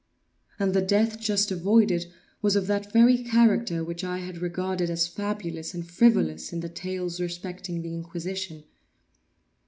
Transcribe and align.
And 0.57 0.73
the 0.73 0.81
death 0.81 1.19
just 1.19 1.51
avoided, 1.51 2.07
was 2.41 2.55
of 2.55 2.65
that 2.65 2.91
very 2.91 3.19
character 3.19 3.83
which 3.83 4.03
I 4.03 4.17
had 4.17 4.39
regarded 4.39 4.89
as 4.89 5.05
fabulous 5.05 5.75
and 5.75 5.87
frivolous 5.87 6.51
in 6.51 6.61
the 6.61 6.69
tales 6.69 7.21
respecting 7.21 7.83
the 7.83 7.93
Inquisition. 7.93 8.63